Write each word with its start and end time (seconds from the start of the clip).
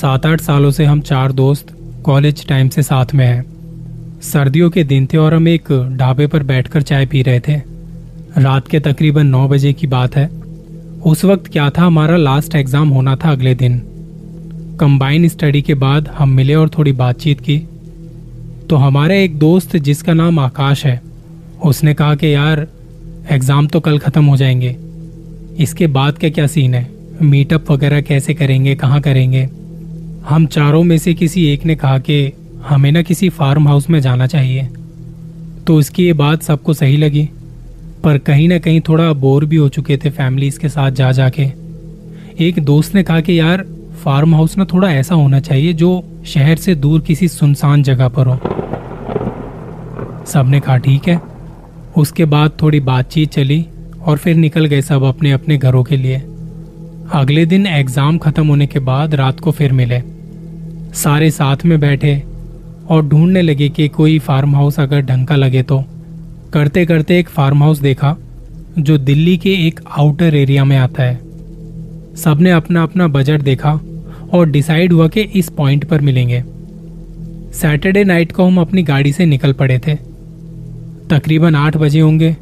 सात 0.00 0.26
आठ 0.26 0.40
सालों 0.40 0.70
से 0.70 0.84
हम 0.84 1.00
चार 1.00 1.32
दोस्त 1.32 1.66
कॉलेज 2.04 2.46
टाइम 2.46 2.68
से 2.68 2.82
साथ 2.82 3.06
में 3.14 3.26
हैं। 3.26 4.20
सर्दियों 4.20 4.70
के 4.70 4.84
दिन 4.84 5.06
थे 5.06 5.16
और 5.16 5.34
हम 5.34 5.48
एक 5.48 5.64
ढाबे 5.96 6.26
पर 6.26 6.42
बैठकर 6.42 6.82
चाय 6.82 7.06
पी 7.06 7.22
रहे 7.22 7.40
थे। 7.40 7.56
रात 8.38 8.68
के 8.68 8.80
तकरीबन 8.80 9.26
नौ 9.26 9.48
बजे 9.48 9.72
की 9.72 9.86
बात 9.86 10.16
है। 10.16 10.26
उस 11.06 11.24
वक्त 11.24 11.52
क्या 11.52 11.70
था, 11.70 11.82
हमारा 11.82 12.16
लास्ट 12.16 12.54
एग्ज़ाम 12.54 12.88
होना 12.88 13.16
था 13.16 13.32
अगले 13.32 13.54
दिन। 13.54 13.78
कंबाइन 14.80 15.28
स्टडी 15.28 15.62
के 15.62 15.74
बाद 15.74 16.08
हम 16.08 16.28
मिले 16.28 16.54
और 16.54 16.68
थोड़ी 16.68 16.92
बातचीत 16.92 17.40
की। 17.40 17.58
तो 18.70 18.76
हमारे 18.76 19.24
एक 19.24 19.38
दोस्त, 19.38 19.76
जिसका 19.76 20.14
नाम 20.14 20.38
आकाश 20.38 20.86
है, 20.86 21.00
उसने 21.64 21.94
कहा 21.94 22.14
कि 22.14 22.34
यार 22.34 22.66
एग्ज़ाम 23.30 23.66
तो 23.66 23.80
कल 23.80 23.98
ख़त्म 23.98 24.24
हो 24.24 24.36
जाएँगे। 24.36 24.76
इसके 25.62 25.86
बाद 25.86 26.18
का 26.18 26.28
क्या 26.28 26.46
सीन 26.46 26.74
है? 26.74 26.90
मीटअप 27.22 27.70
वगैरह 27.70 28.00
कैसे 28.00 28.34
करेंगे? 28.34 28.74
कहाँ 28.74 29.00
करेंगे? 29.00 29.48
हम 30.20 30.46
चारों 30.46 30.82
में 30.82 30.96
से 30.98 31.14
किसी 31.14 31.44
एक 31.46 31.64
ने 31.64 31.74
कहा 31.74 31.98
कि 31.98 32.32
हमें 32.64 32.90
ना 32.92 33.02
किसी 33.02 33.28
फार्म 33.28 33.68
हाउस 33.68 33.88
में 33.90 34.00
जाना 34.00 34.26
चाहिए। 34.26 34.68
तो 35.66 35.78
इसकी 35.80 36.04
ये 36.04 36.12
बात 36.12 36.42
सबको 36.42 36.74
सही 36.74 36.96
लगी, 36.96 37.28
पर 38.04 38.18
कहीं 38.18 38.48
ना 38.48 38.58
कहीं 38.58 38.80
थोड़ा 38.80 39.12
बोर 39.14 39.44
भी 39.44 39.56
हो 39.56 39.68
चुके 39.68 39.96
थे 39.96 40.10
फैमिलीज़ 40.10 40.58
के 40.58 40.68
साथ 40.68 40.90
जा 40.90 41.10
जाके। 41.12 41.42
एक 42.40 42.58
दोस्त 42.64 42.94
ने 42.94 43.02
कहा 43.02 43.20
कि 43.20 43.38
यार 43.40 43.64
फार्म 44.02 44.34
हाउस 44.34 44.56
ना 44.58 44.64
थोड़ा 44.64 44.90
ऐसा 44.90 45.14
होना 45.14 45.40
चाहिए 45.40 45.72
जो 45.72 45.90
शहर 46.26 46.56
से 46.56 46.74
दूर 46.74 47.00
किसी 47.00 47.28
सुनसान 47.28 47.82
जगह 47.82 48.08
पर 48.08 48.26
हो। 48.26 48.36
सबने 50.26 50.60
कहा, 50.60 50.76
ठीक 50.76 51.08
है। 51.08 51.20
उसके 51.96 52.24
बाद 52.24 52.52
थोड़ी 52.62 52.80
बातचीत 52.80 53.30
चली 53.30 53.64
और 54.02 54.18
फिर 54.18 54.36
निकल 54.36 54.66
गए 54.66 54.80
सब 54.82 55.02
अपने 55.04 55.32
अपने 55.32 55.56
घरों 55.58 55.82
के 55.84 55.96
लिए। 55.96 56.22
अगले 57.14 57.44
दिन 57.46 57.66
एग्ज़ाम 57.66 58.18
खत्म 58.18 58.46
होने 58.46 58.66
के 58.66 58.78
बाद 58.80 59.14
रात 59.14 59.40
को 59.40 59.50
फिर 59.50 59.72
मिले। 59.72 60.02
सारे 60.94 61.30
साथ 61.30 61.56
में 61.64 61.80
बैठे 61.80 62.22
और 62.88 63.08
ढूँढने 63.08 63.42
लगे 63.42 63.68
कि 63.68 63.88
कोई 63.88 64.18
फार्म 64.18 64.56
हाउस 64.56 64.80
अगर 64.80 65.00
ढंग 65.00 65.26
का 65.26 65.36
लगे 65.36 65.62
तो। 65.62 65.84
करते 66.52 66.86
करते 66.86 67.18
एक 67.18 67.28
फार्म 67.28 67.62
हाउस 67.62 67.78
देखा, 67.78 68.16
जो 68.78 68.98
दिल्ली 68.98 69.36
के 69.36 69.50
एक 69.50 69.80
आउटर 69.98 70.34
एरिया 70.34 70.64
में 70.64 70.76
आता 70.76 71.02
है। 71.02 71.20
सबने 72.16 72.50
अपना 72.50 72.82
अपना 72.82 73.08
बजट 73.08 73.40
देखा 73.40 73.80
और 74.32 74.50
डिसाइड 74.50 74.92
हुआ 74.92 75.08
कि 75.08 75.20
इस 75.20 75.48
पॉइंट 75.48 75.84
पर 75.84 76.00
मिलेंगे। 76.00 76.44
सैटरडे 77.52 78.04
नाइट 78.04 78.32
को 78.32 78.44
हम 78.44 78.60
अपनी 78.60 78.82
गाड़ी 78.82 79.12
से 79.12 79.26
निकल 79.26 79.52
पड़े 79.52 79.78
थे। 79.78 79.94
तकरीबन 81.10 81.54
आठ 81.54 81.76
बजे 81.76 82.00
होंगे। 82.00 82.36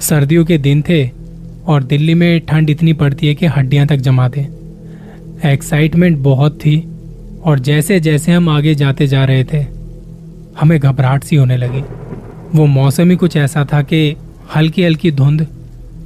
सर्दियों 0.00 0.44
के 0.44 0.58
दिन 0.58 0.82
थे 0.82 1.10
और 1.66 1.82
दिल्ली 1.82 2.14
में 2.14 2.40
ठंड 2.40 2.70
इतनी 2.70 2.92
पड़ती 2.92 3.26
है 3.26 3.34
कि 3.34 3.46
हड्डियाँ 3.46 3.86
तक 3.86 3.96
जमा 3.96 4.28
थे। 4.28 4.46
एक्साइटमेंट 5.44 6.18
बहुत 6.18 6.54
थी। 6.54 6.89
और 7.44 7.58
जैसे 7.58 7.98
जैसे 8.00 8.32
हम 8.32 8.48
आगे 8.48 8.74
जाते 8.74 9.06
जा 9.06 9.24
रहे 9.24 9.44
थे, 9.44 9.58
हमें 10.60 10.78
घबराहट 10.78 11.24
सी 11.24 11.36
होने 11.36 11.56
लगी। 11.56 11.82
वो 12.54 12.66
मौसम 12.68 13.10
ही 13.10 13.16
कुछ 13.16 13.36
ऐसा 13.36 13.64
था 13.64 13.82
कि 13.82 14.16
हल्की 14.56 14.84
हल्की 14.84 15.10
धुंध 15.12 15.46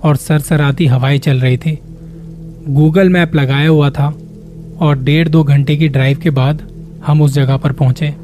और 0.04 0.16
सरसराती 0.16 0.86
हवाएँ 0.86 1.18
चल 1.18 1.40
रही 1.40 1.56
थी। 1.56 1.78
गूगल 2.68 3.08
मैप 3.08 3.34
लगाया 3.34 3.68
हुआ 3.68 3.90
था 3.90 4.06
और 4.80 4.98
डेढ़ 4.98 5.28
दो 5.28 5.42
घंटे 5.44 5.76
की 5.76 5.88
ड्राइव 5.88 6.18
के 6.18 6.30
बाद 6.30 6.62
हम 7.06 7.22
उस 7.22 7.34
जगह 7.34 7.56
पर 7.56 7.72
पहुँचे। 7.72 8.14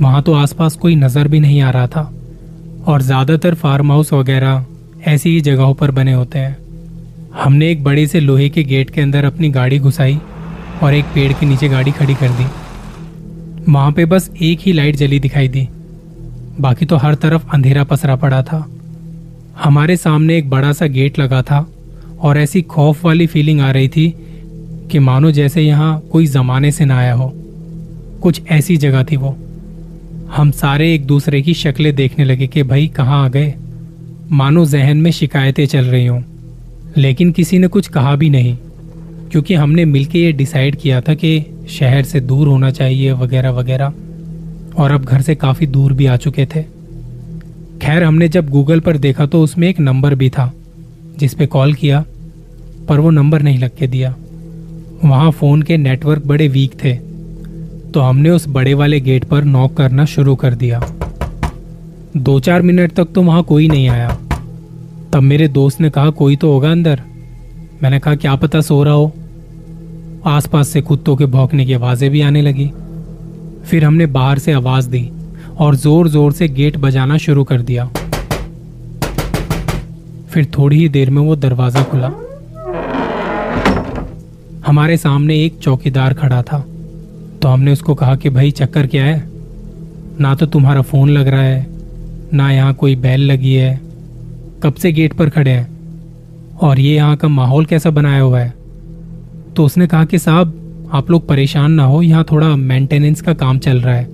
वहाँ 0.00 0.22
तो 0.22 0.32
आसपास 0.32 0.76
कोई 0.76 0.94
नज़र 0.96 1.28
भी 1.28 1.40
नहीं 1.40 1.60
आ 1.60 1.70
रहा 1.70 1.86
था 1.86 2.02
और 2.86 3.02
ज़्यादातर 3.02 3.54
फार्म 3.54 3.92
हाउस 3.92 4.12
वगैरह 4.12 4.64
ऐसी 5.06 5.30
ही 5.30 5.40
जगहों 5.40 5.74
पर 5.74 5.90
बने 5.90 6.12
होते 6.12 6.38
हैं। 6.38 6.56
हमने 7.34 7.70
एक 7.70 7.82
बड़े 7.84 8.06
से 8.06 8.20
लोहे 8.20 8.48
के 8.48 8.62
गेट 8.64 8.90
के 8.90 9.00
अंदर 9.00 9.24
अपनी 9.24 9.48
गाड़ी 9.50 9.78
घुसाई 9.78 10.18
और 10.82 10.94
एक 10.94 11.04
पेड़ 11.04 11.32
के 11.32 11.46
नीचे 11.46 11.68
गाड़ी 11.68 11.90
खड़ी 11.90 12.14
कर 12.14 12.28
दी। 12.30 12.46
वहाँ 13.72 13.92
पे 13.92 14.04
बस 14.04 14.30
एक 14.42 14.60
ही 14.60 14.72
लाइट 14.72 14.96
जली 14.96 15.20
दिखाई 15.20 15.48
दी। 15.48 15.68
बाकी 16.60 16.86
तो 16.86 16.96
हर 16.96 17.14
तरफ़ 17.14 17.50
अंधेरा 17.54 17.84
पसरा 17.84 18.16
पड़ा 18.16 18.42
था। 18.42 18.66
हमारे 19.62 19.96
सामने 19.96 20.36
एक 20.38 20.50
बड़ा 20.50 20.72
सा 20.72 20.86
गेट 20.86 21.18
लगा 21.18 21.42
था 21.42 21.66
और 22.20 22.38
ऐसी 22.38 22.62
खौफ 22.62 23.04
वाली 23.04 23.26
फीलिंग 23.26 23.60
आ 23.60 23.70
रही 23.70 23.88
थी 23.88 24.08
कि 24.90 24.98
मानो 24.98 25.30
जैसे 25.30 25.62
यहाँ 25.62 26.00
कोई 26.12 26.26
जमाने 26.26 26.70
से 26.70 26.84
ना 26.84 26.98
आया 26.98 27.14
हो। 27.14 27.32
कुछ 28.22 28.40
ऐसी 28.48 28.76
जगह 28.76 29.04
थी 29.04 29.16
वो। 29.16 29.36
हम 30.36 30.50
सारे 30.50 30.94
एक 30.94 31.06
दूसरे 31.06 31.42
की 31.42 31.54
शक्लें 31.54 31.94
देखने 31.94 32.24
लगे 32.24 32.46
कि 32.46 32.62
भाई 32.62 32.88
कहाँ 32.88 33.24
आ 33.24 33.28
गए। 33.28 33.54
मानो 34.32 34.64
जहन 34.64 34.96
में 34.96 35.10
शिकायतें 35.10 35.66
चल 35.66 35.84
रही 35.84 36.06
हों, 36.06 36.20
लेकिन 36.96 37.32
किसी 37.32 37.58
ने 37.58 37.66
कुछ 37.66 37.88
कहा 37.88 38.14
भी 38.16 38.30
नहीं। 38.30 38.56
क्योंकि 39.32 39.54
हमने 39.54 39.84
मिलके 39.84 40.18
ये 40.18 40.32
डिसाइड 40.32 40.76
किया 40.76 41.00
था 41.00 41.14
कि 41.14 41.44
शहर 41.70 42.02
से 42.02 42.20
दूर 42.20 42.48
होना 42.48 42.70
चाहिए 42.70 43.12
वगैरह 43.14 43.50
वगैरह, 43.50 43.92
और 44.76 44.90
अब 44.90 45.04
घर 45.04 45.20
से 45.22 45.34
काफ़ी 45.34 45.66
दूर 45.66 45.92
भी 45.92 46.06
आ 46.06 46.16
चुके 46.16 46.46
थे। 46.46 46.62
खैर, 47.82 48.02
हमने 48.02 48.28
जब 48.28 48.48
गूगल 48.48 48.80
पर 48.80 48.96
देखा 48.98 49.26
तो 49.26 49.42
उसमें 49.42 49.68
एक 49.68 49.80
नंबर 49.80 50.14
भी 50.14 50.30
था, 50.30 50.52
जिस 51.18 51.34
पे 51.34 51.46
कॉल 51.46 51.74
किया, 51.74 52.04
पर 52.88 53.00
वो 53.00 53.10
नंबर 53.10 53.42
नहीं 53.42 53.58
लग 53.58 53.76
के 53.76 53.86
दिया। 53.86 54.14
वहाँ 55.04 55.30
फ़ोन 55.30 55.62
के 55.62 55.76
नेटवर्क 55.76 56.26
बड़े 56.26 56.48
वीक 56.48 56.72
थे 56.84 56.94
तो 57.90 58.00
हमने 58.00 58.30
उस 58.30 58.44
बड़े 58.48 58.72
वाले 58.74 59.00
गेट 59.00 59.24
पर 59.24 59.44
नॉक 59.44 59.76
करना 59.76 60.04
शुरू 60.04 60.34
कर 60.36 60.54
दिया। 60.54 60.80
दो 62.16 62.38
चार 62.40 62.62
मिनट 62.62 62.92
तक 62.92 63.08
तो 63.14 63.22
वहाँ 63.22 63.42
कोई 63.42 63.68
नहीं 63.68 63.88
आया। 63.88 64.08
तब 65.12 65.22
मेरे 65.22 65.48
दोस्त 65.48 65.80
ने 65.80 65.90
कहा, 65.90 66.10
कोई 66.10 66.36
तो 66.36 66.52
होगा 66.52 66.70
अंदर? 66.72 67.00
मैंने 67.82 67.98
कहा, 67.98 68.14
क्या 68.16 68.34
पता 68.36 68.60
सो 68.60 68.82
रहा 68.82 68.94
हो? 68.94 69.12
आसपास 70.26 70.68
से 70.68 70.80
कुत्तों 70.80 71.16
के 71.16 71.26
भौंकने 71.26 71.66
की 71.66 71.72
आवाज़ें 71.72 72.10
भी 72.10 72.20
आने 72.20 72.42
लगी। 72.42 72.70
फिर 73.66 73.84
हमने 73.84 74.06
बाहर 74.06 74.38
से 74.38 74.52
आवाज़ 74.52 74.90
दी 74.90 75.10
और 75.58 75.74
ज़ोर 75.74 76.08
ज़ोर 76.08 76.32
से 76.32 76.48
गेट 76.48 76.76
बजाना 76.76 77.16
शुरू 77.16 77.44
कर 77.44 77.62
दिया। 77.62 77.90
फिर 80.30 80.44
थोड़ी 80.58 80.78
ही 80.78 80.88
देर 80.88 81.10
में 81.10 81.22
वो 81.22 81.36
दरवाज़ा 81.36 81.82
खुला। 81.82 82.12
हमारे 84.66 84.96
सामने 84.96 85.44
एक 85.44 85.58
चौकीदार 85.58 86.14
खड़ा 86.14 86.42
था। 86.42 86.64
तो 87.42 87.48
हमने 87.48 87.72
उसको 87.72 87.94
कहा 87.94 88.16
कि, 88.16 88.30
भाई, 88.30 88.50
चक्कर 88.50 88.86
क्या 88.86 89.04
है? 89.04 89.28
ना 90.20 90.34
तो 90.34 90.46
तुम्हारा 90.46 90.82
फ़ोन 90.82 91.10
लग 91.10 91.28
रहा 91.28 91.42
है, 91.42 91.66
ना 92.34 92.52
यहाँ 92.52 92.74
कोई 92.74 92.96
बैल 92.96 93.20
लगी 93.20 93.54
है। 93.54 93.80
कब 94.62 94.74
से 94.74 94.92
गेट 94.92 95.12
पर 95.12 95.28
खड़े 95.28 95.50
हैं? 95.50 95.68
और 96.58 96.80
ये 96.80 96.96
यहाँ 96.96 97.16
का 97.16 97.28
माहौल 97.28 97.64
कैसा 97.64 97.90
बनाया 97.90 98.20
हुआ 98.20 98.40
है? 98.40 98.59
तो 99.60 99.64
उसने 99.64 99.86
कहा 99.86 100.04
कि 100.04 100.18
साहब, 100.18 100.52
आप 100.92 101.10
लोग 101.10 101.26
परेशान 101.28 101.72
ना 101.72 101.84
हो, 101.84 102.00
यहाँ 102.02 102.24
थोड़ा 102.30 102.54
मेंटेनेंस 102.56 103.20
का 103.20 103.32
काम 103.34 103.58
चल 103.58 103.80
रहा 103.80 103.94
है। 103.94 104.04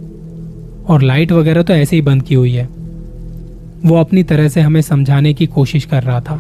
और 0.85 1.03
लाइट 1.03 1.33
वगैरह 1.33 1.63
तो 1.63 1.75
ऐसे 1.75 1.97
ही 1.97 2.03
बंद 2.03 2.23
की 2.23 2.35
हुई 2.35 2.53
है। 2.53 2.65
वो 3.85 3.97
अपनी 3.97 4.23
तरह 4.23 4.49
से 4.49 4.61
हमें 4.61 4.81
समझाने 4.81 5.35
की 5.35 5.47
कोशिश 5.47 5.85
कर 5.85 6.03
रहा 6.03 6.21
था। 6.21 6.37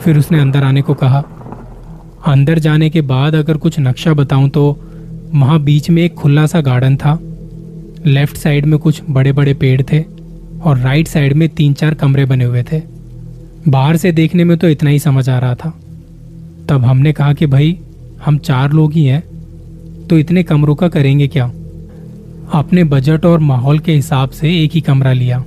फिर 0.00 0.18
उसने 0.18 0.40
अंदर 0.40 0.64
आने 0.64 0.82
को 0.82 0.94
कहा, 0.94 1.22
अंदर 2.26 2.58
जाने 2.58 2.90
के 2.90 3.00
बाद 3.02 3.34
अगर 3.34 3.56
कुछ 3.56 3.78
नक्शा 3.80 4.14
बताऊँ 4.14 4.48
तो 4.48 4.66
वहाँ 5.34 5.60
बीच 5.60 5.90
में 5.90 6.02
एक 6.02 6.14
खुला 6.14 6.46
सा 6.46 6.60
गार्डन 6.62 6.96
था। 6.96 7.18
लेफ़्ट 8.06 8.36
साइड 8.36 8.66
में 8.66 8.78
कुछ 8.78 9.02
बड़े 9.10 9.32
बड़े 9.32 9.54
पेड़ 9.54 9.80
थे 9.82 10.04
और 10.62 10.78
राइट 10.78 11.08
साइड 11.08 11.32
में 11.32 11.48
तीन 11.48 11.72
चार 11.74 11.94
कमरे 11.94 12.24
बने 12.24 12.44
हुए 12.44 12.64
थे। 12.72 12.82
बाहर 13.68 13.96
से 13.96 14.12
देखने 14.12 14.44
में 14.44 14.56
तो 14.58 14.68
इतना 14.68 14.90
ही 14.90 14.98
समझ 15.00 15.28
आ 15.28 15.38
रहा 15.38 15.54
था। 15.54 15.78
तब 16.68 16.84
हमने 16.84 17.12
कहा 17.12 17.32
कि 17.32 17.46
भाई, 17.46 17.78
हम 18.24 18.38
चार 18.38 18.72
लोग 18.72 18.92
ही 18.92 19.04
हैं 19.04 19.22
तो 20.06 20.18
इतने 20.18 20.42
कमरों 20.42 20.74
का 20.74 20.88
करेंगे 20.88 21.26
क्या? 21.28 21.44
अपने 22.52 22.84
बजट 22.84 23.24
और 23.26 23.38
माहौल 23.38 23.78
के 23.78 23.92
हिसाब 23.92 24.30
से 24.30 24.52
एक 24.62 24.70
ही 24.74 24.80
कमरा 24.80 25.12
लिया 25.12 25.44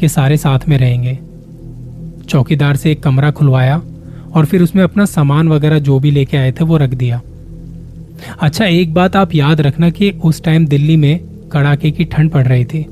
कि 0.00 0.08
सारे 0.08 0.36
साथ 0.36 0.68
में 0.68 0.76
रहेंगे। 0.78 1.18
चौकीदार 2.28 2.76
से 2.76 2.90
एक 2.92 3.02
कमरा 3.02 3.30
खुलवाया 3.30 3.80
और 4.34 4.44
फिर 4.44 4.62
उसमें 4.62 4.82
अपना 4.82 5.04
सामान 5.04 5.48
वगैरह 5.48 5.78
जो 5.78 5.98
भी 5.98 6.10
लेके 6.10 6.36
आए 6.36 6.52
थे 6.52 6.64
वो 6.64 6.76
रख 6.76 6.94
दिया। 6.94 7.20
अच्छा 8.40 8.64
एक 8.64 8.94
बात 8.94 9.16
आप 9.16 9.34
याद 9.34 9.60
रखना 9.60 9.90
कि 9.90 10.10
उस 10.24 10.42
टाइम 10.44 10.66
दिल्ली 10.66 10.96
में 10.96 11.18
कड़ाके 11.52 11.90
की 11.90 12.04
ठंड 12.04 12.30
पड़ 12.30 12.46
रही 12.46 12.64
थी। 12.64 12.86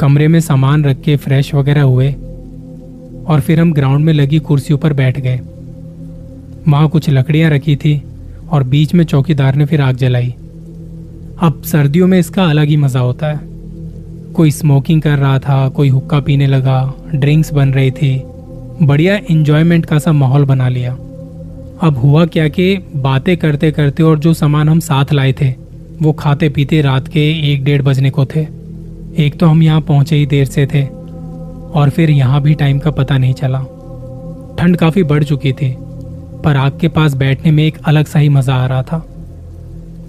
कमरे 0.00 0.28
में 0.28 0.40
सामान 0.40 0.84
रख 0.84 1.00
के 1.00 1.16
फ्रेश 1.16 1.54
वगैरह 1.54 1.82
हुए 1.82 2.12
और 3.26 3.40
फिर 3.40 3.60
हम 3.60 3.72
ग्राउंड 3.72 4.04
में 4.04 4.12
लगी 4.12 4.38
कुर्सियों 4.38 4.78
पर 4.78 4.92
बैठ 4.92 5.20
गए। 5.20 5.40
वहाँ 6.68 6.88
कुछ 6.88 7.08
लकड़ियाँ 7.10 7.50
रखी 7.50 7.76
थी 7.76 8.00
और 8.48 8.62
बीच 8.64 8.94
में 8.94 9.04
चौकीदार 9.04 9.54
ने 9.54 9.66
फिर 9.66 9.80
आग 9.80 9.96
जलाई। 9.96 10.34
अब 11.38 11.62
सर्दियों 11.64 12.06
में 12.06 12.18
इसका 12.18 12.44
अलग 12.44 12.68
ही 12.68 12.76
मज़ा 12.76 13.00
होता 13.00 13.26
है। 13.26 13.40
कोई 14.32 14.50
स्मोकिंग 14.50 15.00
कर 15.02 15.18
रहा 15.18 15.38
था, 15.38 15.68
कोई 15.68 15.88
हुक्का 15.88 16.20
पीने 16.20 16.46
लगा 16.46 16.94
ड्रिंक्स 17.14 17.52
बन 17.52 17.72
रही 17.72 17.90
थी, 17.90 18.22
बढ़िया 18.82 19.16
इंजॉयमेंट 19.30 19.86
का 19.86 19.98
सा 19.98 20.12
माहौल 20.12 20.44
बना 20.44 20.68
लिया। 20.68 20.92
अब 21.82 21.98
हुआ 21.98 22.24
क्या 22.26 22.48
कि 22.48 22.76
बातें 22.96 23.36
करते 23.36 23.70
करते 23.70 24.02
और 24.02 24.18
जो 24.18 24.34
सामान 24.34 24.68
हम 24.68 24.80
साथ 24.80 25.12
लाए 25.12 25.32
थे, 25.32 25.48
वो 26.02 26.12
खाते 26.12 26.48
पीते 26.48 26.80
रात 26.82 27.08
के 27.08 27.30
एक 27.52 27.64
डेढ़ 27.64 27.82
बजने 27.82 28.10
को 28.10 28.24
थे। 28.26 28.46
एक 29.16 29.38
तो 29.40 29.46
हम 29.46 29.62
यहाँ 29.62 29.80
पहुँचे 29.80 30.16
ही 30.16 30.26
देर 30.26 30.44
से 30.46 30.66
थे, 30.66 30.82
और 30.82 31.90
फिर 31.90 32.10
यहाँ 32.10 32.40
भी 32.42 32.54
टाइम 32.54 32.78
का 32.78 32.90
पता 32.90 33.18
नहीं 33.18 33.34
चला। 33.34 33.58
ठंड 34.58 34.76
काफ़ी 34.76 35.02
बढ़ 35.02 35.24
चुकी 35.24 35.52
थी 35.52 35.74
पर 36.44 36.56
आग 36.56 36.78
के 36.80 36.88
पास 36.88 37.14
बैठने 37.14 37.50
में 37.50 37.64
एक 37.64 37.78
अलग 37.84 38.06
सा 38.06 38.18
ही 38.18 38.28
मज़ा 38.28 38.54
आ 38.54 38.66
रहा 38.66 38.82
था। 38.82 38.98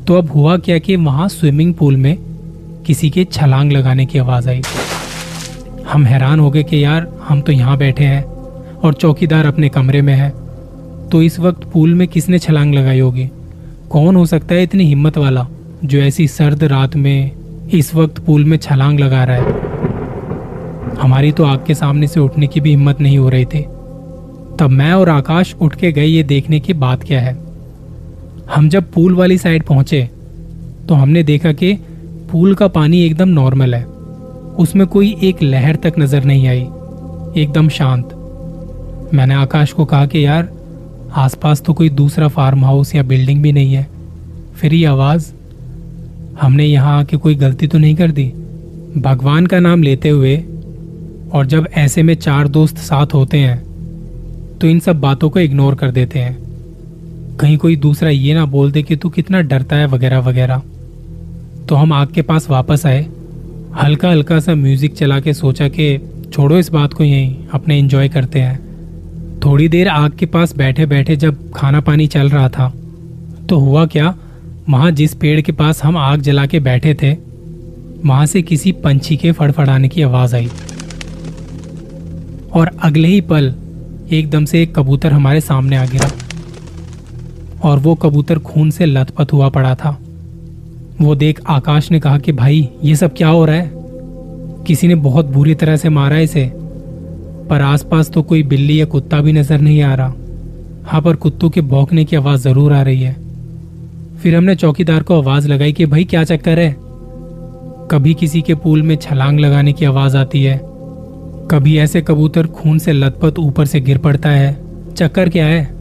तो 0.07 0.15
अब 0.15 0.31
हुआ 0.31 0.57
क्या 0.57 0.77
कि 0.77 0.95
वहाँ 0.95 1.27
स्विमिंग 1.29 1.73
पूल 1.73 1.97
में 1.97 2.17
किसी 2.87 3.09
के 3.09 3.23
छलांग 3.23 3.71
लगाने 3.71 4.05
की 4.05 4.19
आवाज़ 4.19 4.49
आई। 4.49 4.61
हम 5.89 6.05
हैरान 6.05 6.39
हो 6.39 6.51
गए 6.51 6.63
कि 6.63 6.83
यार, 6.83 7.07
हम 7.27 7.41
तो 7.41 7.51
यहाँ 7.51 7.77
बैठे 7.77 8.03
हैं 8.03 8.23
और 8.75 8.93
चौकीदार 8.93 9.45
अपने 9.45 9.69
कमरे 9.69 10.01
में 10.01 10.13
है। 10.13 10.29
तो 11.09 11.21
इस 11.21 11.39
वक्त 11.39 11.63
पूल 11.63 11.93
में 11.93 12.07
किसने 12.07 12.39
छलांग 12.39 12.73
लगाई 12.75 12.99
होगी? 12.99 13.29
कौन 13.89 14.15
हो 14.15 14.25
सकता 14.25 14.55
है 14.55 14.63
इतनी 14.63 14.83
हिम्मत 14.83 15.17
वाला 15.17 15.47
जो 15.85 15.99
ऐसी 15.99 16.27
सर्द 16.27 16.63
रात 16.63 16.95
में 16.95 17.31
इस 17.73 17.95
वक्त 17.95 18.19
पूल 18.19 18.45
में 18.45 18.57
छलांग 18.57 18.99
लगा 18.99 19.23
रहा 19.23 19.37
है? 19.37 19.61
हमारी 20.97 21.31
तो 21.31 21.43
आग 21.43 21.63
के 21.67 21.75
सामने 21.75 22.07
से 22.07 22.19
उठने 22.19 22.47
की 22.47 22.59
भी 22.59 22.69
हिम्मत 22.69 23.01
नहीं 23.01 23.17
हो 23.17 23.29
रही 23.29 23.45
थी। 23.45 23.65
तब 24.63 24.69
मैं 24.69 24.91
और 24.93 25.09
आकाश 25.09 25.53
उठ 25.61 25.75
के 25.75 25.91
गए 25.91 26.05
ये 26.05 26.21
देखने 26.23 26.59
की 26.59 26.73
बात 26.73 27.03
क्या 27.03 27.21
है। 27.21 27.33
हम 28.49 28.67
जब 28.69 28.91
पूल 28.91 29.15
वाली 29.15 29.37
साइड 29.37 29.63
पहुँचे 29.63 30.01
तो 30.87 30.95
हमने 30.95 31.23
देखा 31.23 31.51
कि 31.53 31.73
पूल 32.31 32.53
का 32.55 32.67
पानी 32.67 33.01
एकदम 33.01 33.29
नॉर्मल 33.29 33.75
है। 33.75 33.83
उसमें 34.55 34.85
कोई 34.87 35.15
एक 35.23 35.41
लहर 35.43 35.75
तक 35.75 35.93
नज़र 35.99 36.23
नहीं 36.23 36.47
आई, 36.47 36.61
एकदम 37.41 37.69
शांत। 37.69 38.13
मैंने 39.13 39.33
आकाश 39.33 39.71
को 39.71 39.85
कहा 39.85 40.05
कि 40.05 40.25
यार, 40.25 40.47
आसपास 41.15 41.61
तो 41.61 41.73
कोई 41.73 41.89
दूसरा 41.91 42.27
फार्म 42.29 42.63
हाउस 42.65 42.95
या 42.95 43.03
बिल्डिंग 43.03 43.41
भी 43.43 43.51
नहीं 43.51 43.73
है। 43.73 43.87
फिर 44.55 44.73
ये 44.73 44.85
आवाज़, 44.85 45.31
हमने 46.41 46.65
यहाँ 46.65 46.97
आके 46.99 47.17
कोई 47.17 47.35
गलती 47.35 47.67
तो 47.67 47.77
नहीं 47.77 47.95
कर 47.95 48.11
दी? 48.11 48.25
भगवान 48.97 49.45
का 49.45 49.59
नाम 49.59 49.83
लेते 49.83 50.09
हुए, 50.09 50.37
और 51.33 51.45
जब 51.45 51.67
ऐसे 51.75 52.03
में 52.03 52.15
चार 52.15 52.47
दोस्त 52.49 52.77
साथ 52.79 53.13
होते 53.13 53.39
हैं 53.39 53.61
तो 54.63 54.67
इन 54.67 54.79
सब 54.79 54.99
बातों 55.01 55.29
को 55.29 55.39
इग्नोर 55.39 55.75
कर 55.75 55.89
देते 55.91 56.19
हैं। 56.19 57.37
कहीं 57.39 57.57
कोई 57.57 57.75
दूसरा 57.75 58.09
ये 58.09 58.33
ना 58.33 58.45
बोल 58.45 58.71
दे 58.71 58.81
कि 58.83 58.95
तू 58.95 59.09
कितना 59.09 59.39
डरता 59.41 59.75
है 59.75 59.85
वगैरह 59.85 60.19
वगैरह। 60.19 60.61
तो 61.69 61.75
हम 61.75 61.93
आग 61.93 62.11
के 62.11 62.21
पास 62.21 62.49
वापस 62.49 62.85
आए। 62.85 63.01
हल्का 63.73 64.09
हल्का 64.09 64.39
सा 64.39 64.53
म्यूज़िक 64.55 64.93
चला 64.95 65.19
के 65.19 65.33
सोचा 65.33 65.67
कि 65.69 65.97
छोड़ो 66.33 66.57
इस 66.57 66.69
बात 66.71 66.93
को 66.93 67.03
यहीं, 67.03 67.35
अपने 67.53 67.77
एंजॉय 67.79 68.09
करते 68.09 68.39
हैं। 68.39 69.39
थोड़ी 69.39 69.67
देर 69.67 69.87
आग 69.87 70.11
के 70.11 70.25
पास 70.25 70.55
बैठे 70.57 70.85
बैठे 70.85 71.15
जब 71.15 71.51
खाना 71.51 71.81
पानी 71.81 72.07
चल 72.07 72.29
रहा 72.29 72.49
था 72.49 72.69
तो 73.49 73.57
हुआ 73.57 73.85
क्या? 73.85 74.13
वहाँ 74.69 74.91
जिस 74.91 75.13
पेड़ 75.15 75.39
के 75.41 75.51
पास 75.51 75.83
हम 75.83 75.97
आग 75.97 76.21
जला 76.21 76.45
के 76.45 76.59
बैठे 76.59 76.93
थे, 76.93 77.11
वहाँ 78.05 78.25
से 78.25 78.41
किसी 78.41 78.71
पंछी 78.79 79.17
के 79.17 79.31
फड़फड़ाने 79.31 79.87
की 79.87 80.01
आवाज़ 80.01 80.35
आई। 80.35 80.49
और 82.53 82.71
अगले 82.81 83.07
ही 83.07 83.19
पल 83.23 83.53
एकदम 84.11 84.45
से 84.45 84.61
एक 84.61 84.75
कबूतर 84.75 85.13
हमारे 85.13 85.41
सामने 85.41 85.75
आ 85.75 85.85
गिरा 85.85 86.09
और 87.63 87.79
वो 87.79 87.95
कबूतर 87.95 88.39
खून 88.39 88.71
से 88.71 88.85
लथपथ 88.85 89.33
हुआ 89.33 89.49
पड़ा 89.49 89.75
था। 89.75 89.97
वो 91.01 91.15
देख 91.15 91.41
आकाश 91.47 91.91
ने 91.91 91.99
कहा 91.99 92.17
कि 92.17 92.31
भाई, 92.31 92.69
ये 92.83 92.95
सब 92.95 93.15
क्या 93.15 93.27
हो 93.27 93.45
रहा 93.45 93.55
है? 93.55 93.71
किसी 94.67 94.87
ने 94.87 94.95
बहुत 94.95 95.25
बुरी 95.25 95.55
तरह 95.55 95.75
से 95.75 95.89
मारा 95.89 96.17
इसे, 96.17 96.51
पर 97.49 97.61
आसपास 97.61 98.09
तो 98.09 98.21
कोई 98.21 98.43
बिल्ली 98.43 98.81
या 98.81 98.85
कुत्ता 98.85 99.21
भी 99.21 99.33
नज़र 99.33 99.61
नहीं 99.61 99.81
आ 99.81 99.93
रहा। 99.95 100.13
हाँ 100.85 101.01
पर 101.01 101.15
कुत्तों 101.15 101.49
के 101.49 101.61
भौंकने 101.61 102.05
की 102.05 102.15
आवाज़ 102.15 102.41
ज़रूर 102.41 102.73
आ 102.73 102.81
रही 102.81 103.01
है। 103.01 103.15
फिर 104.19 104.35
हमने 104.35 104.55
चौकीदार 104.55 105.03
को 105.03 105.21
आवाज़ 105.21 105.47
लगाई 105.47 105.73
कि 105.73 105.85
भाई, 105.85 106.03
क्या 106.03 106.23
चक्कर 106.23 106.59
है? 106.59 106.75
कभी 107.91 108.13
किसी 108.13 108.41
के 108.41 108.55
पूल 108.55 108.81
में 108.81 108.95
छलांग 108.95 109.39
लगाने 109.39 109.73
की 109.73 109.85
आवाज़ 109.85 110.17
आती 110.17 110.43
है 110.43 110.72
कभी 111.51 111.77
ऐसे 111.77 112.01
कबूतर 112.01 112.47
खून 112.47 112.79
से 112.79 112.93
लथपथ 112.93 113.39
ऊपर 113.39 113.65
से 113.65 113.79
गिर 113.81 113.97
पड़ता 113.97 114.29
है, 114.29 114.57
चक्कर 114.95 115.29
क्या 115.29 115.45
है? 115.45 115.73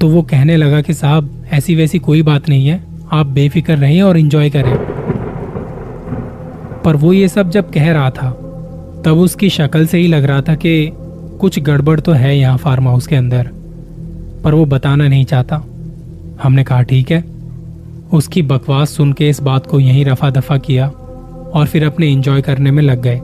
तो 0.00 0.08
वो 0.08 0.22
कहने 0.22 0.56
लगा 0.56 0.80
कि 0.80 0.94
साहब, 0.94 1.44
ऐसी 1.52 1.74
वैसी 1.74 1.98
कोई 1.98 2.22
बात 2.22 2.48
नहीं 2.48 2.66
है, 2.66 2.84
आप 3.12 3.26
बेफिक्र 3.26 3.76
रहें 3.76 4.02
और 4.02 4.16
इंजॉय 4.16 4.50
करें। 4.50 4.76
पर 6.84 6.96
वो 6.96 7.12
ये 7.12 7.28
सब 7.28 7.50
जब 7.50 7.70
कह 7.70 7.92
रहा 7.92 8.10
था, 8.10 8.30
तब 9.04 9.18
उसकी 9.18 9.50
शक्ल 9.50 9.86
से 9.86 9.98
ही 9.98 10.06
लग 10.06 10.24
रहा 10.24 10.40
था 10.40 10.54
कि 10.54 10.92
कुछ 11.40 11.58
गड़बड़ 11.60 12.00
तो 12.00 12.12
है 12.12 12.38
यहाँ 12.38 12.58
फार्म 12.58 12.88
हाउस 12.88 13.06
के 13.06 13.16
अंदर, 13.16 13.50
पर 14.44 14.54
वो 14.54 14.64
बताना 14.64 15.08
नहीं 15.08 15.24
चाहता। 15.24 15.64
हमने 16.42 16.64
कहा, 16.64 16.82
ठीक 16.82 17.10
है। 17.10 17.24
उसकी 18.12 18.42
बकवास 18.42 18.90
सुन 18.90 19.12
के 19.12 19.28
इस 19.28 19.42
बात 19.42 19.66
को 19.66 19.80
यहीं 19.80 20.04
रफा 20.04 20.30
दफ़ा 20.30 20.56
किया 20.56 20.88
और 21.54 21.66
फिर 21.66 21.84
अपने 21.84 22.06
इंजॉय 22.06 22.40
करने 22.40 22.70
में 22.70 22.82
लग 22.82 23.02
गए। 23.02 23.20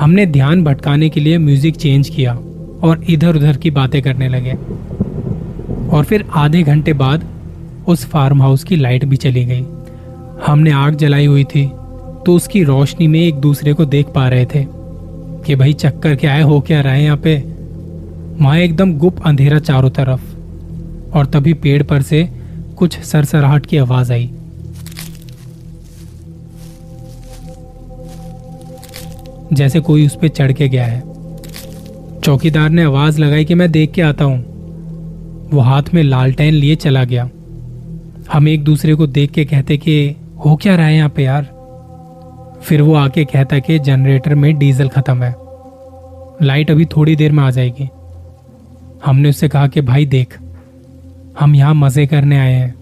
हमने 0.00 0.26
ध्यान 0.26 0.64
भटकाने 0.64 1.08
के 1.08 1.20
लिए 1.20 1.38
म्यूज़िक 1.38 1.76
चेंज 1.76 2.08
किया 2.08 2.34
और 2.82 3.04
इधर 3.10 3.36
उधर 3.36 3.56
की 3.56 3.70
बातें 3.70 4.00
करने 4.02 4.28
लगे। 4.28 4.52
और 5.88 6.04
फिर 6.04 6.24
आधे 6.34 6.62
घंटे 6.62 6.92
बाद 6.92 7.24
उस 7.88 8.04
फार्म 8.06 8.42
हाउस 8.42 8.64
की 8.64 8.76
लाइट 8.76 9.04
भी 9.04 9.16
चली 9.16 9.44
गई। 9.44 9.64
हमने 10.46 10.70
आग 10.72 10.94
जलाई 10.94 11.26
हुई 11.26 11.44
थी 11.44 11.66
तो 12.26 12.34
उसकी 12.34 12.62
रोशनी 12.64 13.06
में 13.08 13.20
एक 13.20 13.34
दूसरे 13.36 13.72
को 13.72 13.84
देख 13.86 14.06
पा 14.14 14.28
रहे 14.28 14.44
थे 14.44 14.64
कि 15.46 15.54
भाई 15.54 15.72
चक्कर 15.72 16.14
क्या 16.16 16.32
है, 16.32 16.42
हो 16.42 16.60
क्या 16.60 16.80
रहा 16.80 16.92
है 16.92 17.04
यहाँ 17.04 17.16
पे? 17.16 17.36
वहाँ 18.40 18.58
एकदम 18.58 18.96
गुप 18.98 19.20
अंधेरा 19.26 19.58
चारों 19.60 19.90
तरफ़। 19.90 20.32
और 21.12 21.26
तभी 21.26 21.52
पेड़ 21.54 21.82
पर 21.82 22.02
से 22.02 22.28
कुछ 22.76 22.98
सरसराहट 23.00 23.66
की 23.66 23.76
आवाज़ 23.76 24.12
आई। 24.12 24.30
जैसे 29.54 29.80
कोई 29.80 30.06
उस 30.06 30.16
पर 30.16 30.28
चढ़ 30.28 30.52
के 30.52 30.68
गया 30.68 30.86
है। 30.86 31.02
चौकीदार 32.20 32.70
ने 32.70 32.84
आवाज़ 32.84 33.20
लगाई 33.20 33.44
कि 33.44 33.54
मैं 33.54 33.72
देख 33.72 33.92
के 33.92 34.02
आता 34.02 34.24
हूँ। 34.24 34.54
वो 35.50 35.60
हाथ 35.60 35.82
में 35.94 36.02
लालटेन 36.02 36.54
लिए 36.54 36.74
चला 36.74 37.04
गया। 37.04 37.30
हम 38.32 38.48
एक 38.48 38.64
दूसरे 38.64 38.94
को 38.94 39.06
देख 39.06 39.30
के 39.30 39.44
कहते 39.44 39.76
कि, 39.76 40.16
हो 40.44 40.56
क्या 40.56 40.76
रहा 40.76 40.86
है 40.86 40.96
यहाँ 40.96 41.08
पे 41.08 41.22
यार? 41.22 41.42
फिर 42.62 42.82
वो 42.82 42.94
आके 42.94 43.24
कहता 43.24 43.58
कि, 43.58 43.78
जनरेटर 43.78 44.34
में 44.34 44.58
डीजल 44.58 44.88
खत्म 44.88 45.22
है। 45.22 45.34
लाइट 46.42 46.70
अभी 46.70 46.84
थोड़ी 46.84 47.16
देर 47.16 47.32
में 47.32 47.44
आ 47.44 47.50
जाएगी। 47.50 47.88
हमने 49.04 49.28
उससे 49.28 49.48
कहा 49.48 49.66
कि, 49.66 49.80
भाई 49.80 50.06
देख, 50.06 50.38
हम 51.40 51.54
यहाँ 51.54 51.74
मज़े 51.74 52.06
करने 52.06 52.38
आए 52.38 52.52
हैं 52.52 52.74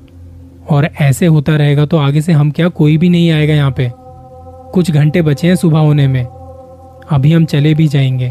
और 0.70 0.88
ऐसे 1.00 1.26
होता 1.26 1.56
रहेगा 1.56 1.86
तो 1.86 1.96
आगे 1.96 2.20
से 2.20 2.32
हम 2.32 2.50
क्या 2.50 2.68
कोई 2.68 2.96
भी 2.96 3.08
नहीं 3.08 3.30
आएगा 3.30 3.54
यहाँ 3.54 3.70
पे। 3.70 3.92
कुछ 4.72 4.90
घंटे 4.90 5.22
बचे 5.22 5.48
हैं 5.48 5.56
सुबह 5.56 5.78
होने 5.78 6.08
में। 6.08 6.26
अभी 7.12 7.32
हम 7.32 7.44
चले 7.44 7.74
भी 7.74 7.86
जाएँगे। 7.88 8.28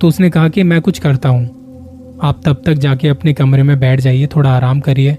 तो 0.00 0.08
उसने 0.08 0.30
कहा 0.30 0.48
कि 0.48 0.62
मैं 0.62 0.80
कुछ 0.80 0.98
करता 0.98 1.28
हूँ। 1.28 2.18
आप 2.22 2.40
तब 2.44 2.62
तक 2.66 2.74
जाके 2.74 3.08
अपने 3.08 3.32
कमरे 3.32 3.62
में 3.62 3.78
बैठ 3.80 4.00
जाइए, 4.00 4.26
थोड़ा 4.26 4.50
आराम 4.50 4.80
करिए। 4.80 5.12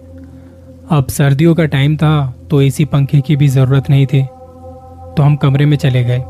अब 0.91 1.07
सर्दियों 1.09 1.55
का 1.55 1.65
टाइम 1.65 1.95
था 1.97 2.33
तो 2.49 2.61
एसी 2.61 2.85
पंखे 2.85 3.21
की 3.21 3.35
भी 3.35 3.47
ज़रूरत 3.47 3.89
नहीं 3.89 4.05
थी। 4.05 4.21
तो 4.21 5.23
हम 5.23 5.35
कमरे 5.35 5.65
में 5.65 5.77
चले 5.77 6.03
गए। 6.03 6.23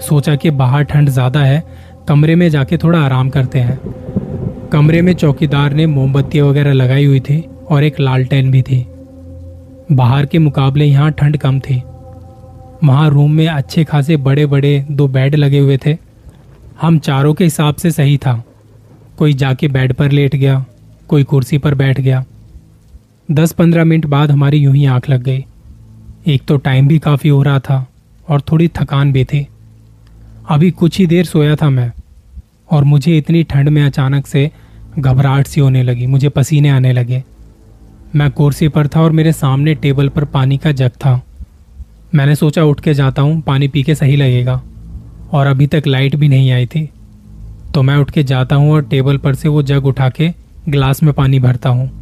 सोचा 0.00 0.36
कि 0.36 0.50
बाहर 0.50 0.82
ठंड 0.82 1.08
ज़्यादा 1.08 1.40
है, 1.40 1.62
कमरे 2.08 2.34
में 2.34 2.48
जाके 2.48 2.76
थोड़ा 2.76 3.00
आराम 3.00 3.30
करते 3.30 3.58
हैं। 3.58 3.78
कमरे 4.72 5.02
में 5.02 5.12
चौकीदार 5.14 5.72
ने 5.72 5.86
मोमबत्तियाँ 5.86 6.46
वगैरह 6.46 6.72
लगाई 6.72 7.04
हुई 7.04 7.20
थी 7.20 7.44
और 7.70 7.84
एक 7.84 8.00
लालटेन 8.00 8.50
भी 8.50 8.62
थी। 8.62 8.86
बाहर 9.92 10.26
के 10.26 10.38
मुकाबले 10.38 10.84
यहाँ 10.84 11.10
ठंड 11.12 11.36
कम 11.36 11.60
थी। 11.60 11.82
वहाँ 12.86 13.10
रूम 13.10 13.32
में 13.32 13.46
अच्छे 13.48 13.84
खासे 13.84 14.16
बड़े 14.16 14.46
बड़े 14.46 14.86
दो 14.90 15.08
बेड 15.08 15.34
लगे 15.34 15.58
हुए 15.58 15.78
थे। 15.86 15.96
हम 16.80 16.98
चारों 16.98 17.34
के 17.34 17.44
हिसाब 17.44 17.74
से 17.74 17.90
सही 17.90 18.16
था। 18.16 18.44
कोई 19.18 19.32
जाके 19.32 19.68
बेड 19.68 19.92
पर 19.92 20.10
लेट 20.10 20.36
गया, 20.36 20.64
कोई 21.08 21.24
कुर्सी 21.24 21.58
पर 21.58 21.74
बैठ 21.74 22.00
गया। 22.00 22.24
दस 23.30 23.52
पंद्रह 23.52 23.84
मिनट 23.84 24.06
बाद 24.06 24.30
हमारी 24.30 24.58
यूँ 24.58 24.74
ही 24.74 24.84
आँख 24.86 25.10
लग 25.10 25.22
गई। 25.22 25.44
एक 26.26 26.42
तो 26.44 26.56
टाइम 26.56 26.88
भी 26.88 26.98
काफ़ी 26.98 27.28
हो 27.28 27.42
रहा 27.42 27.58
था 27.58 27.86
और 28.28 28.40
थोड़ी 28.40 28.68
थकान 28.68 29.12
भी 29.12 29.24
थी। 29.24 29.46
अभी 30.48 30.70
कुछ 30.70 30.98
ही 30.98 31.06
देर 31.06 31.24
सोया 31.24 31.56
था 31.56 31.70
मैं 31.70 31.92
और 32.70 32.84
मुझे 32.84 33.18
इतनी 33.18 33.42
ठंड 33.42 33.68
में 33.68 33.82
अचानक 33.82 34.26
से 34.26 34.50
घबराहट 34.98 35.46
सी 35.46 35.60
होने 35.60 35.82
लगी, 35.82 36.06
मुझे 36.06 36.28
पसीने 36.28 36.68
आने 36.68 36.92
लगे। 36.92 37.22
मैं 38.14 38.30
कुर्सी 38.30 38.68
पर 38.68 38.88
था 38.88 39.00
और 39.00 39.12
मेरे 39.12 39.32
सामने 39.32 39.74
टेबल 39.74 40.08
पर 40.08 40.24
पानी 40.24 40.58
का 40.58 40.72
जग 40.72 40.90
था। 40.90 41.20
मैंने 42.16 42.34
सोचा 42.34 42.64
उठ 42.64 42.80
के 42.80 42.94
जाता 42.94 43.22
हूँ, 43.22 43.40
पानी 43.40 43.68
पी 43.68 43.82
के 43.82 43.94
सही 43.94 44.16
लगेगा। 44.16 44.62
और 45.32 45.46
अभी 45.46 45.66
तक 45.66 45.82
लाइट 45.86 46.16
भी 46.16 46.28
नहीं 46.28 46.52
आई 46.52 46.66
थी। 46.66 46.90
तो 47.74 47.82
मैं 47.82 47.96
उठ 47.96 48.10
के 48.10 48.22
जाता 48.22 48.56
हूँ 48.56 48.72
और 48.72 48.82
टेबल 48.82 49.18
पर 49.18 49.34
से 49.34 49.48
वो 49.48 49.62
जग 49.62 49.86
उठा 49.86 50.08
के 50.08 50.30
ग्लास 50.68 51.02
में 51.02 51.14
पानी 51.14 51.38
भरता 51.38 51.68
हूँ। 51.68 52.00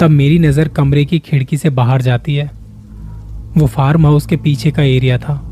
तब 0.00 0.10
मेरी 0.10 0.38
नज़र 0.38 0.68
कमरे 0.68 1.04
की 1.04 1.18
खिड़की 1.18 1.56
से 1.56 1.70
बाहर 1.70 2.02
जाती 2.02 2.34
है। 2.34 2.50
वो 3.56 3.66
फार्म 3.66 4.06
हाउस 4.06 4.26
के 4.26 4.36
पीछे 4.36 4.70
का 4.70 4.82
एरिया 4.82 5.18
था। 5.18 5.44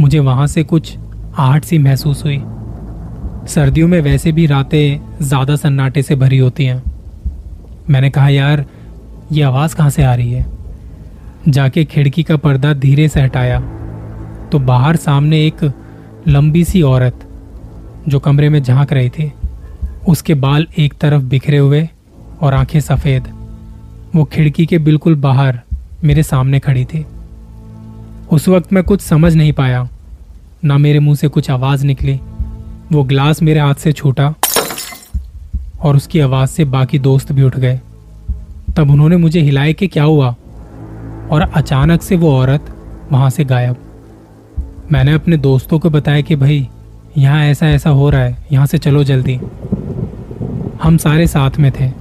मुझे 0.00 0.18
वहाँ 0.18 0.46
से 0.46 0.62
कुछ 0.64 0.96
आहट 1.38 1.64
सी 1.64 1.78
महसूस 1.78 2.24
हुई। 2.24 2.38
सर्दियों 3.46 3.88
में 3.88 4.00
वैसे 4.00 4.32
भी 4.32 4.46
रातें 4.46 5.00
ज़्यादा 5.22 5.56
सन्नाटे 5.56 6.02
से 6.02 6.16
भरी 6.16 6.38
होती 6.38 6.64
हैं। 6.64 6.82
मैंने 7.90 8.10
कहा, 8.10 8.28
यार, 8.28 8.64
ये 9.32 9.42
आवाज़ 9.42 9.76
कहाँ 9.76 9.90
से 9.90 10.02
आ 10.02 10.14
रही 10.14 10.32
है? 10.32 10.59
जाके 11.48 11.84
खिड़की 11.84 12.22
का 12.22 12.36
पर्दा 12.36 12.72
धीरे 12.72 13.08
से 13.08 13.20
हटाया 13.20 13.60
तो 14.52 14.58
बाहर 14.58 14.96
सामने 14.96 15.46
एक 15.46 15.72
लंबी 16.28 16.64
सी 16.64 16.82
औरत, 16.82 17.28
जो 18.08 18.18
कमरे 18.18 18.48
में 18.48 18.62
झाँक 18.62 18.92
रही 18.92 19.08
थी। 19.08 19.32
उसके 20.08 20.34
बाल 20.34 20.66
एक 20.78 20.94
तरफ़ 20.94 21.22
बिखरे 21.22 21.58
हुए 21.58 21.88
और 22.40 22.54
आँखें 22.54 22.80
सफ़ेद। 22.80 23.28
वो 24.16 24.24
खिड़की 24.24 24.66
के 24.66 24.78
बिल्कुल 24.78 25.14
बाहर 25.14 25.60
मेरे 26.04 26.22
सामने 26.22 26.58
खड़ी 26.58 26.84
थी। 26.84 27.06
उस 28.30 28.48
वक्त 28.48 28.72
मैं 28.72 28.84
कुछ 28.84 29.00
समझ 29.00 29.34
नहीं 29.34 29.52
पाया। 29.52 29.88
ना 30.64 30.78
मेरे 30.78 30.98
मुँह 30.98 31.16
से 31.16 31.28
कुछ 31.28 31.50
आवाज़ 31.50 31.86
निकली। 31.86 32.20
वो 32.92 33.02
ग्लास 33.04 33.42
मेरे 33.42 33.60
हाथ 33.60 33.74
से 33.74 33.92
छूटा 33.92 34.34
और 35.80 35.96
उसकी 35.96 36.20
आवाज़ 36.20 36.50
से 36.50 36.64
बाकी 36.64 36.98
दोस्त 36.98 37.32
भी 37.32 37.42
उठ 37.42 37.56
गए। 37.56 37.80
तब 38.76 38.90
उन्होंने 38.90 39.16
मुझे 39.16 39.40
हिलाए 39.40 39.72
कि 39.72 39.86
क्या 39.86 40.04
हुआ? 40.04 40.34
और 41.30 41.40
अचानक 41.40 42.02
से 42.02 42.16
वो 42.16 42.36
औरत 42.36 42.76
वहाँ 43.12 43.30
से 43.30 43.44
गायब। 43.44 43.76
मैंने 44.92 45.12
अपने 45.12 45.36
दोस्तों 45.36 45.78
को 45.78 45.90
बताया 45.90 46.20
कि 46.20 46.36
भाई, 46.36 46.68
यहाँ 47.18 47.44
ऐसा 47.44 47.68
ऐसा 47.68 47.90
हो 47.90 48.10
रहा 48.10 48.20
है, 48.20 48.46
यहाँ 48.52 48.66
से 48.66 48.78
चलो 48.78 49.04
जल्दी। 49.04 49.40
हम 50.82 50.96
सारे 50.96 51.26
साथ 51.26 51.50
में 51.58 51.72
थे 51.80 51.92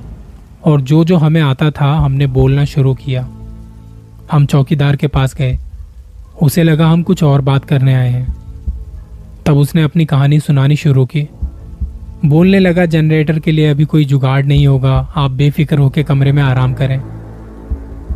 और 0.65 0.81
जो 0.81 1.03
जो 1.03 1.17
हमें 1.17 1.41
आता 1.41 1.71
था, 1.71 1.97
हमने 1.97 2.27
बोलना 2.27 2.65
शुरू 2.65 2.93
किया। 2.93 3.27
हम 4.31 4.45
चौकीदार 4.45 4.95
के 4.95 5.07
पास 5.07 5.35
गए। 5.35 5.59
उसे 6.41 6.63
लगा 6.63 6.87
हम 6.87 7.03
कुछ 7.03 7.23
और 7.23 7.41
बात 7.41 7.65
करने 7.65 7.93
आए 7.93 8.09
हैं। 8.09 8.35
तब 9.45 9.57
उसने 9.57 9.83
अपनी 9.83 10.05
कहानी 10.05 10.39
सुनानी 10.39 10.75
शुरू 10.75 11.05
की। 11.05 11.29
बोलने 12.25 12.59
लगा, 12.59 12.85
जनरेटर 12.85 13.39
के 13.39 13.51
लिए 13.51 13.69
अभी 13.69 13.85
कोई 13.85 14.05
जुगाड़ 14.05 14.45
नहीं 14.45 14.67
होगा, 14.67 15.13
आप 15.15 15.31
बेफिक्र 15.31 15.77
होकर 15.77 16.03
कमरे 16.03 16.31
में 16.31 16.43
आराम 16.43 16.73
करें। 16.73 17.18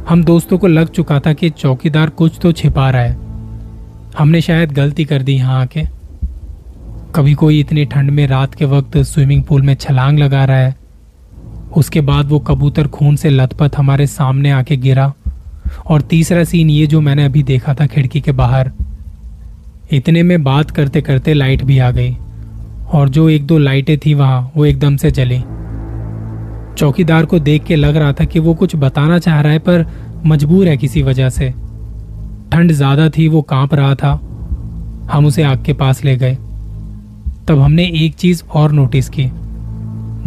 हम 0.10 0.24
दोस्तों 0.24 0.58
को 0.58 0.68
लग 0.68 0.88
चुका 0.88 1.20
था 1.20 1.34
कि 1.34 1.50
चौकीदार 1.50 2.10
कुछ 2.10 2.40
तो 2.42 2.52
छिपा 2.52 2.90
रहा 2.90 3.02
है। 3.02 3.18
हमने 4.18 4.42
शायद 4.42 4.72
गलती 4.72 5.06
कर 5.06 5.22
दी 5.22 5.34
यहाँ 5.34 5.62
आके। 5.62 5.84
कभी 7.16 7.34
कोई 7.34 7.60
इतनी 7.60 7.86
ठंड 7.86 8.10
में 8.10 8.28
रात 8.28 8.54
के 8.54 8.66
वक्त 8.66 8.98
स्विमिंग 8.98 9.44
पूल 9.44 9.62
में 9.62 9.76
छलांग 9.76 10.20
लगा 10.20 10.46
रहा 10.46 10.58
है। 10.58 10.76
उसके 11.78 12.02
बाद 12.02 12.30
वो 12.30 12.40
कबूतर 12.40 12.88
खून 12.88 13.16
से 13.16 13.30
लथपथ 13.30 13.72
हमारे 13.78 14.08
सामने 14.08 14.52
आके 14.52 14.78
गिरा। 14.78 15.14
और 15.86 16.02
तीसरा 16.02 16.44
सीन 16.44 16.70
ये 16.70 16.88
जो 16.88 17.02
मैंने 17.02 17.26
अभी 17.26 17.44
देखा 17.44 17.74
था 17.74 17.86
खिड़की 17.86 18.22
के 18.22 18.32
बाहर। 18.32 18.72
इतने 19.92 20.24
में 20.24 20.44
बात 20.44 20.72
करते 20.72 21.02
करते 21.02 21.34
लाइट 21.34 21.64
भी 21.64 21.80
आ 21.80 21.92
गई। 21.92 22.18
और 22.94 23.10
जो 23.10 23.30
एक 23.30 23.46
दो 23.46 23.58
लाइटें 23.58 23.98
थी 23.98 24.14
वहाँ, 24.14 24.52
वो 24.58 24.66
एकदम 24.66 24.96
से 24.96 25.12
जली। 25.12 25.44
चौकीदार 26.78 27.26
को 27.26 27.40
देख 27.40 27.64
के 27.64 27.76
लग 27.76 27.96
रहा 27.96 28.14
था 28.14 28.26
कि 28.26 28.40
वो 28.40 28.54
कुछ 28.54 28.76
बताना 28.76 29.20
चाह 29.20 29.42
रहा 29.42 29.52
है, 29.52 29.60
पर 29.60 29.86
मजबूर 30.26 30.68
है 30.68 30.78
किसी 30.78 31.02
वजह 31.04 31.30
से। 31.30 31.50
ठंड 32.52 32.72
ज़्यादा 32.72 33.10
थी, 33.10 33.28
वो 33.28 33.42
काँप 33.42 33.74
रहा 33.74 33.96
था। 33.96 34.12
हम 35.12 35.26
उसे 35.26 35.44
आग 35.44 35.64
के 35.66 35.74
पास 35.74 36.04
ले 36.06 36.16
गए। 36.16 36.36
तब 37.48 37.60
हमने 37.60 37.86
एक 37.96 38.14
चीज़ 38.16 38.44
और 38.46 38.72
नोटिस 38.72 39.10
की। 39.10 39.26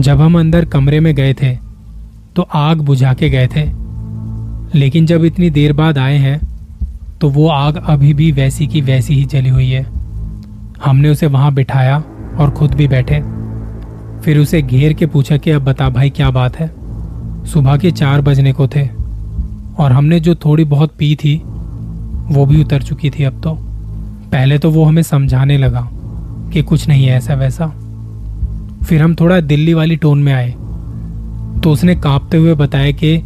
जब 0.01 0.21
हम 0.21 0.39
अंदर 0.39 0.65
कमरे 0.65 1.01
में 1.01 1.15
गए 1.15 1.35
थे 1.35 1.55
तो 2.37 2.43
आग 2.55 2.81
बुझा 2.81 3.13
के 3.15 3.31
गए 3.31 3.47
थे। 3.47 3.65
लेकिन 4.75 5.07
जब 5.07 5.25
इतनी 5.25 5.51
देर 5.51 5.73
बाद 5.73 5.99
आए 5.99 6.17
हैं 6.17 6.41
तो 7.21 7.29
वो 7.31 7.49
आग 7.49 7.77
अभी 7.89 8.13
भी 8.15 8.31
वैसी 8.33 8.67
की 8.67 8.81
वैसी 8.81 9.15
ही 9.15 9.25
जली 9.25 9.49
हुई 9.49 9.71
है। 9.71 9.85
हमने 10.85 11.09
उसे 11.09 11.27
वहाँ 11.27 11.53
बिठाया 11.55 11.97
और 12.39 12.51
खुद 12.51 12.75
भी 12.75 12.89
बैठे। 12.89 13.21
फिर 14.27 14.39
उसे 14.39 14.61
घेर 14.63 14.93
के 14.93 15.07
पूछा 15.07 15.37
कि, 15.37 15.51
अब 15.51 15.65
बता 15.65 15.89
भाई, 15.89 16.11
क्या 16.11 16.31
बात 16.31 16.57
है? 16.57 16.67
सुबह 17.47 17.77
के 17.77 17.91
चार 17.91 18.21
बजने 18.21 18.53
को 18.53 18.67
थे, 18.69 18.83
और 19.79 19.93
हमने 19.93 20.19
जो 20.21 20.35
थोड़ी 20.35 20.65
बहुत 20.65 20.95
पी 20.99 21.15
थी, 21.15 21.35
वो 22.31 22.47
भी 22.47 22.61
उतर 22.61 22.83
चुकी 22.83 23.11
थी 23.11 23.25
अब 23.25 23.41
तो। 23.43 23.53
पहले 24.33 24.59
तो 24.59 24.71
वो 24.71 24.85
हमें 24.85 25.03
समझाने 25.03 25.59
लगा 25.59 25.89
कि 26.53 26.63
कुछ 26.63 26.87
नहीं 26.89 27.07
है 27.07 27.17
ऐसा 27.17 27.35
वैसा। 27.35 27.67
फिर 28.85 29.03
हम 29.03 29.15
थोड़ा 29.15 29.39
दिल्ली 29.43 29.75
वाली 29.75 29.97
टोन 29.97 30.23
में 30.23 30.33
आए 30.33 30.51
तो 31.63 31.73
उसने 31.73 31.95
कांपते 31.97 32.37
हुए 32.37 32.55
बताया 32.55 32.91
कि, 32.93 33.17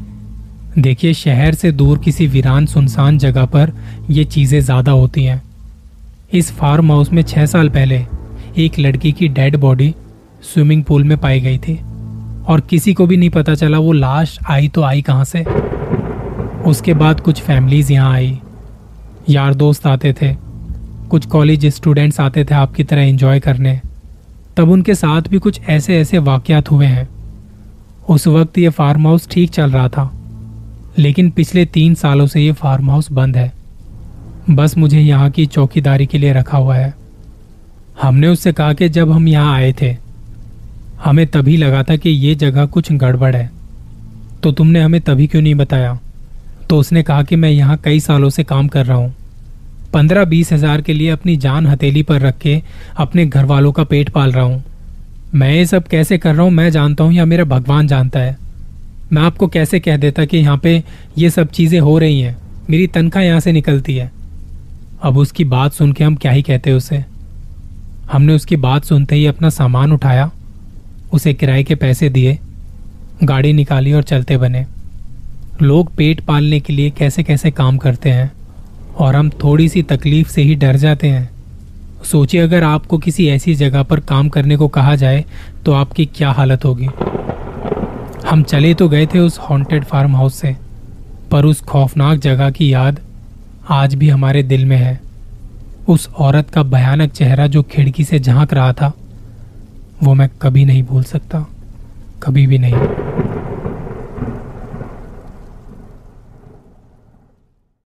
देखिए, 0.79 1.15
शहर 1.15 1.55
से 1.55 1.73
दूर 1.73 1.99
किसी 1.99 2.27
वीरान 2.27 2.67
सुनसान 2.67 3.19
जगह 3.19 3.47
पर 3.47 3.73
ये 4.11 4.25
चीज़ें 4.27 4.61
ज़्यादा 4.61 4.93
होती 4.93 5.25
हैं। 5.25 5.43
इस 6.33 6.53
फार्म 6.53 6.93
हाउस 6.93 7.13
में 7.13 7.23
छह 7.23 7.47
साल 7.47 7.69
पहले 7.69 8.05
एक 8.59 8.79
लड़की 8.79 9.13
की 9.13 9.29
डेड 9.31 9.57
बॉडी 9.57 9.95
स्विमिंग 10.43 10.85
पूल 10.85 11.05
में 11.05 11.19
पाई 11.19 11.41
गई 11.41 11.59
थी। 11.59 11.81
और 12.49 12.61
किसी 12.61 12.95
को 12.95 13.07
भी 13.07 13.17
नहीं 13.17 13.31
पता 13.31 13.55
चला 13.55 13.79
वो 13.79 13.93
लाश 13.93 14.39
आई 14.49 14.69
तो 14.69 14.83
आई 14.83 15.03
कहाँ 15.03 15.25
से। 15.25 15.45
उसके 16.67 16.95
बाद 16.95 17.21
कुछ 17.21 17.41
फैमिलीज़ 17.41 17.93
यहाँ 17.93 18.13
आई। 18.13 18.41
यार 19.29 19.55
दोस्त 19.55 19.87
आते 19.87 20.13
थे। 20.13 20.37
कुछ 21.11 21.27
कॉलेज 21.27 21.67
स्टूडेंट्स 21.67 22.21
आते 22.21 22.45
थे 22.45 22.55
आपकी 22.55 22.85
तरह 22.85 23.01
एंजॉय 23.01 23.41
करने। 23.41 23.81
तब 24.57 24.71
उनके 24.71 24.95
साथ 24.95 25.23
भी 25.23 25.39
कुछ 25.39 25.61
ऐसे 25.69 25.99
ऐसे 25.99 26.19
वाकयात 26.19 26.71
हुए 26.71 26.87
हैं। 26.87 27.09
उस 28.09 28.27
वक्त 28.27 28.59
ये 28.59 28.69
फार्म 28.69 29.07
हाउस 29.07 29.29
ठीक 29.31 29.51
चल 29.51 29.71
रहा 29.71 29.89
था। 29.89 30.11
लेकिन 30.99 31.31
पिछले 31.31 31.65
तीन 31.65 31.95
सालों 31.95 32.27
से 32.27 32.41
ये 32.41 32.53
फार्म 32.53 32.91
हाउस 32.91 33.13
बंद 33.13 33.37
है। 33.37 33.53
बस 34.51 34.79
मुझे 34.79 35.01
यहाँ 35.01 35.31
की 35.31 35.47
चौकीदारी 35.47 36.07
के 36.07 36.19
लिए 36.19 36.33
रखा 36.33 36.59
हुआ 36.59 36.77
है। 36.77 36.95
हमने 38.03 38.29
उससे 38.29 38.53
कहा 38.53 38.73
कि 38.73 38.89
जब 38.89 39.11
हम 39.11 39.29
यहाँ 39.29 39.55
आए 39.55 39.73
थे 39.73 40.10
हमें 41.05 41.27
तभी 41.27 41.57
लगा 41.57 41.83
था 41.83 41.97
कि 41.97 42.11
ये 42.11 42.35
जगह 42.35 42.67
कुछ 42.67 42.93
गड़बड़ 42.93 43.35
है। 43.37 43.51
तो 44.43 44.53
तुमने 44.53 44.81
हमें 44.81 45.01
तभी 45.01 45.27
क्यों 45.27 45.43
नहीं 45.43 45.55
बताया? 45.55 45.99
तो 46.71 46.79
उसने 46.79 47.03
कहा 47.03 47.23
कि 47.23 47.37
मैं 47.37 47.51
यहाँ 47.51 47.77
कई 47.77 48.01
सालों 48.01 48.31
से 48.31 48.45
काम 48.45 48.69
कर 48.69 48.87
रहा 48.87 48.97
हूँ। 48.97 49.15
पंद्रह 49.93 50.25
बीस 50.25 50.53
हज़ार 50.53 50.81
के 50.81 50.93
लिए 50.93 51.11
अपनी 51.11 51.37
जान 51.37 51.67
हथेली 51.67 52.03
पर 52.03 52.21
रख 52.21 52.39
के 52.39 52.61
अपने 52.97 53.27
घर 53.27 53.45
वालों 53.45 53.73
का 53.73 53.85
पेट 53.85 54.09
पाल 54.09 54.33
रहा 54.33 54.45
हूँ। 54.45 54.63
मैं 55.35 55.53
ये 55.53 55.65
सब 55.67 55.87
कैसे 55.89 56.19
कर 56.19 56.35
रहा 56.35 56.43
हूँ, 56.43 56.51
मैं 56.51 56.71
जानता 56.71 57.05
हूँ 57.05 57.13
या 57.13 57.25
मेरा 57.25 57.45
भगवान 57.47 57.87
जानता 57.87 58.21
है। 58.21 58.37
मैं 59.13 59.23
आपको 59.23 59.47
कैसे 59.49 59.81
कह 59.81 59.97
देता 59.97 60.25
कि 60.25 60.39
यहाँ 60.39 60.57
पे 60.59 60.83
ये 61.19 61.31
सब 61.31 61.51
चीज़ें 61.51 61.79
हो 61.81 61.99
रही 61.99 62.21
हैं, 62.21 62.37
मेरी 62.71 62.87
तनख्वाह 62.87 63.25
यहाँ 63.25 63.41
से 63.41 63.53
निकलती 63.53 63.97
है। 63.97 64.11
अब 65.03 65.17
उसकी 65.19 65.45
बात 65.47 65.73
सुन 65.73 65.93
के 65.93 66.05
हम 66.05 66.17
क्या 66.17 66.33
ही 66.33 66.43
कहते 66.43 66.73
उसे? 66.73 67.05
हमने 68.13 68.35
उसकी 68.35 68.57
बात 68.59 68.85
सुनते 68.85 69.15
ही 69.15 69.27
अपना 69.27 69.49
सामान 69.51 69.93
उठाया 69.93 70.31
उसे 71.13 71.35
किराए 71.35 71.63
के 71.63 71.75
पैसे 71.75 72.09
दिए, 72.09 72.39
गाड़ी 73.25 73.53
निकाली 73.53 73.93
और 73.93 74.03
चलते 74.03 74.37
बने। 74.37 74.65
लोग 75.63 75.95
पेट 75.95 76.21
पालने 76.21 76.61
के 76.61 76.73
लिए 76.73 76.91
कैसे 76.91 77.23
कैसे 77.23 77.51
काम 77.51 77.77
करते 77.79 78.11
हैं 78.11 78.33
और 78.99 79.17
हम 79.17 79.31
थोड़ी 79.45 79.69
सी 79.69 79.83
तकलीफ़ 79.83 80.29
से 80.29 80.43
ही 80.43 80.55
डर 80.55 80.77
जाते 80.77 81.09
हैं। 81.09 81.29
सोचिए, 82.05 82.41
अगर 82.41 82.63
आपको 82.63 82.99
किसी 82.99 83.29
ऐसी 83.29 83.55
जगह 83.55 83.83
पर 83.83 84.01
काम 84.01 84.29
करने 84.29 84.57
को 84.57 84.69
कहा 84.69 84.95
जाए 84.97 85.25
तो 85.65 85.73
आपकी 85.73 86.07
क्या 86.07 86.31
हालत 86.31 86.65
होगी? 86.65 86.89
हम 88.29 88.43
चले 88.43 88.75
तो 88.75 88.89
गए 88.89 89.07
थे 89.07 89.19
उस 89.19 89.39
हॉन्टेड 89.39 89.85
फार्म 89.85 90.17
हाउस 90.17 90.35
से, 90.35 90.57
पर 91.31 91.45
उस 91.45 91.61
खौफनाक 91.61 92.19
जगह 92.19 92.51
की 92.51 92.73
याद 92.73 93.01
आज 93.71 93.95
भी 93.95 94.09
हमारे 94.09 94.43
दिल 94.43 94.65
में 94.65 94.77
है। 94.77 95.01
उस 95.89 96.09
औरत 96.19 96.51
का 96.51 96.63
भयानक 96.63 97.13
चेहरा 97.13 97.47
जो 97.47 97.63
खिड़की 97.63 98.05
से 98.05 98.19
झाँक 98.19 98.55
रहा 98.55 98.73
था 98.73 98.93
वो 100.03 100.15
मैं 100.15 100.29
कभी 100.43 100.65
नहीं 100.65 100.83
भूल 100.83 101.03
सकता 101.05 101.47
कभी 102.23 102.47
भी 102.47 102.59
नहीं। 102.59 103.20